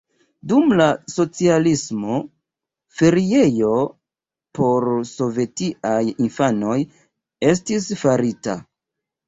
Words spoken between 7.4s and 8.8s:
estis farita.